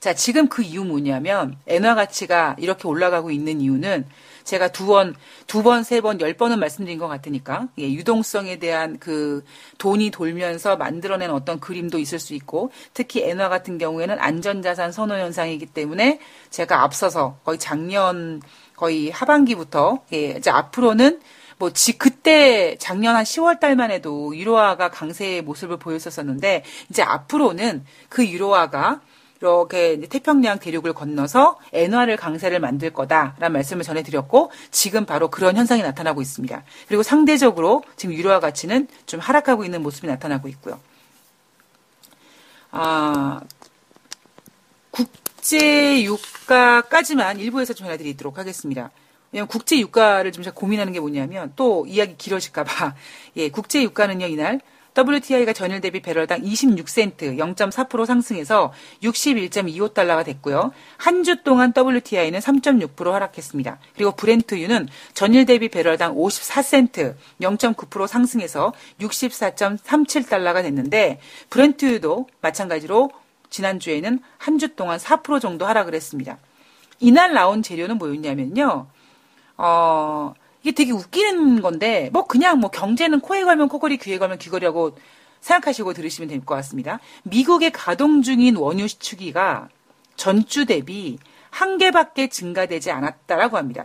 [0.00, 4.06] 자, 지금 그 이유 뭐냐면 엔화 가치가 이렇게 올라가고 있는 이유는
[4.44, 8.98] 제가 두 번, 두 번, 세 번, 열 번은 말씀드린 것 같으니까, 예, 유동성에 대한
[9.00, 9.42] 그
[9.78, 15.66] 돈이 돌면서 만들어낸 어떤 그림도 있을 수 있고, 특히 엔화 같은 경우에는 안전자산 선호 현상이기
[15.66, 18.40] 때문에 제가 앞서서 거의 작년
[18.76, 21.20] 거의 하반기부터, 예, 이제 앞으로는
[21.58, 28.26] 뭐, 지, 그때 작년 한 10월 달만 해도 유로화가 강세의 모습을 보였었었는데, 이제 앞으로는 그
[28.28, 29.00] 유로화가
[29.40, 36.22] 이렇게 태평양 대륙을 건너서 엔화를 강세를 만들 거다라는 말씀을 전해드렸고 지금 바로 그런 현상이 나타나고
[36.22, 36.62] 있습니다.
[36.88, 40.80] 그리고 상대적으로 지금 유로화 가치는 좀 하락하고 있는 모습이 나타나고 있고요.
[42.70, 43.40] 아,
[44.90, 48.90] 국제 유가까지만 일부에서 전해드리도록 하겠습니다.
[49.32, 52.94] 왜냐면 국제 유가를 좀 고민하는 게 뭐냐면 또 이야기 길어질까봐
[53.36, 54.60] 예, 국제 유가는요 이날
[54.96, 60.72] WTI가 전일 대비 배럴당 26센트 0.4% 상승해서 61.25달러가 됐고요.
[60.96, 63.78] 한 주 동안 WTI는 3.6% 하락했습니다.
[63.94, 73.10] 그리고 브렌트유는 전일 대비 배럴당 54센트 0.9% 상승해서 64.37달러가 됐는데 브렌트유도 마찬가지로
[73.50, 76.38] 지난주에는 한 주 동안 4% 정도 하락을 했습니다.
[77.00, 78.86] 이날 나온 재료는 뭐였냐면요.
[79.58, 80.34] 어,
[80.66, 84.98] 이게 되게 웃기는 건데 뭐 그냥 뭐 경제는 코에 걸면 코걸이 귀에 걸면 귀걸이라고
[85.40, 86.98] 생각하시고 들으시면 될 것 같습니다.
[87.22, 89.68] 미국의 가동 중인 원유 시추기가
[90.16, 91.18] 전주 대비
[91.50, 93.84] 한 개밖에 증가되지 않았다라고 합니다.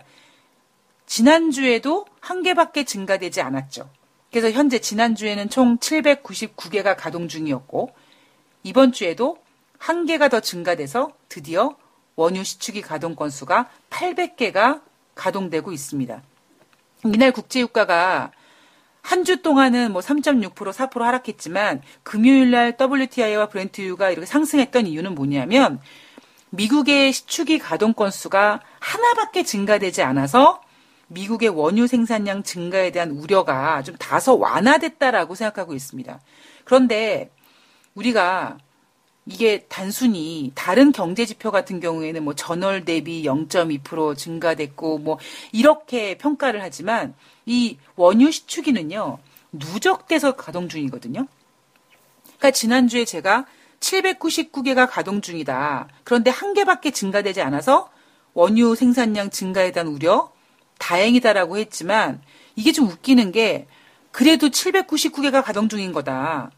[1.05, 3.87] 지난주에도 한 개밖에 증가되지 않았죠.
[4.31, 7.91] 그래서 현재 지난주에는 총 799개가 가동 중이었고
[8.63, 9.37] 이번 주에도
[9.77, 11.75] 한 개가 더 증가돼서 드디어
[12.15, 14.81] 원유 시추기 가동 건수가 800개가
[15.13, 16.23] 가동되고 있습니다.
[17.05, 18.31] 이날 국제유가가
[19.01, 25.79] 한 주 동안은 뭐 3.6% 4% 하락했지만 금요일 날 WTI와 브렌트유가 이렇게 상승했던 이유는 뭐냐면
[26.51, 30.61] 미국의 시추기 가동 건수가 하나밖에 증가되지 않아서
[31.07, 36.19] 미국의 원유 생산량 증가에 대한 우려가 좀 다소 완화됐다라고 생각하고 있습니다.
[36.63, 37.31] 그런데
[37.95, 38.57] 우리가
[39.25, 45.19] 이게 단순히 다른 경제 지표 같은 경우에는 뭐 전월 대비 0.2% 증가됐고 뭐
[45.51, 47.13] 이렇게 평가를 하지만
[47.45, 49.19] 이 원유 시추기는요
[49.51, 51.27] 누적돼서 가동 중이거든요.
[52.23, 53.45] 그러니까 지난주에 제가
[53.79, 55.87] 799개가 가동 중이다.
[56.03, 57.91] 그런데 한 개밖에 증가되지 않아서
[58.33, 60.31] 원유 생산량 증가에 대한 우려
[60.79, 62.21] 다행이다라고 했지만
[62.55, 63.67] 이게 좀 웃기는 게
[64.11, 66.51] 그래도 799개가 가동 중인 거다.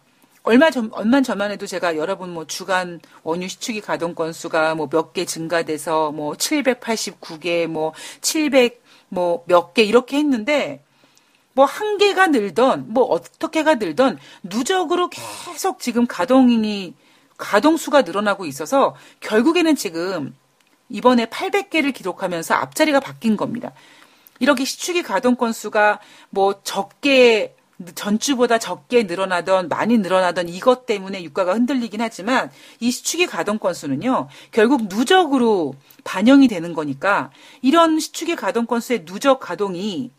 [0.44, 5.14] 얼마 전, 얼마 전만 해도 제가 여러분 뭐 주간 원유 시추기 가동 건수가 뭐 몇
[5.14, 10.84] 개 증가돼서 뭐 789개, 뭐 700, 뭐 몇 개 이렇게 했는데
[11.54, 16.94] 뭐 한 개가 늘던 뭐 어떻게가 늘던 누적으로 계속 지금 가동이,
[17.38, 20.36] 가동수가 늘어나고 있어서 결국에는 지금
[20.90, 23.72] 이번에 800개를 기록하면서 앞자리가 바뀐 겁니다.
[24.40, 26.00] 이렇게 시추기 가동 건수가
[26.32, 27.56] 뭐 적게
[27.96, 34.88] 전주보다 적게 늘어나던 많이 늘어나던 이것 때문에 유가가 흔들리긴 하지만 이 시축이 가동 건수는요 결국
[34.88, 35.74] 누적으로
[36.04, 37.32] 반영이 되는 거니까
[37.62, 40.12] 이런 시축이 가동 건수의 누적 가동이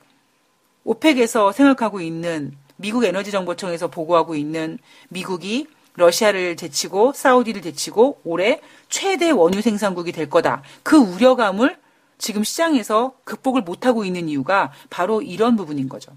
[0.84, 4.78] 오펙에서 생각하고 있는 미국 에너지 정보청에서 보고하고 있는
[5.08, 5.66] 미국이
[5.96, 10.62] 러시아를 제치고 사우디를 제치고 올해 최대 원유 생산국이 될 거다.
[10.82, 11.78] 그 우려감을
[12.18, 16.12] 지금 시장에서 극복을 못하고 있는 이유가 바로 이런 부분인 거죠.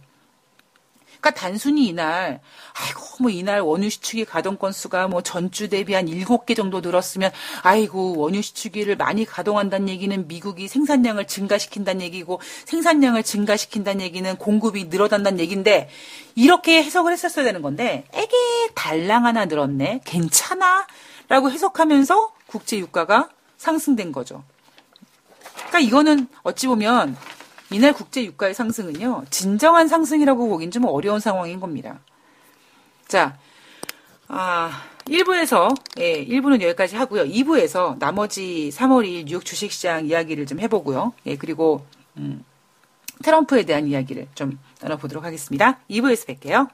[1.20, 2.40] 그러니까 단순히 이날
[2.74, 7.32] 아이고 뭐 이날 원유 시축이 가동 건수가 뭐 전주 대비 한 7개 정도 늘었으면
[7.64, 15.40] 아이고 원유 시축기를 많이 가동한다는 얘기는 미국이 생산량을 증가시킨다는 얘기고 생산량을 증가시킨다는 얘기는 공급이 늘어난다는
[15.40, 15.90] 얘기인데
[16.36, 18.36] 이렇게 해석을 했었어야 되는 건데 에게
[18.76, 20.88] 달랑 하나 늘었네 괜찮아
[21.30, 24.44] 라고 해석하면서 국제 유가가 상승된 거죠.
[25.56, 27.18] 그러니까 이거는 어찌 보면
[27.72, 32.00] 이날 국제 유가의 상승은요, 진정한 상승이라고 보긴 좀 어려운 상황인 겁니다.
[33.08, 33.38] 자,
[34.28, 37.24] 아, 1부에서, 예, 1부는 여기까지 하고요.
[37.24, 41.14] 2부에서 나머지 3월 2일 뉴욕 주식시장 이야기를 좀 해보고요.
[41.26, 41.86] 예, 그리고,
[42.18, 42.44] 음,
[43.24, 45.80] 트럼프에 대한 이야기를 좀 나눠보도록 하겠습니다.
[45.90, 46.70] 2부에서 뵐게요.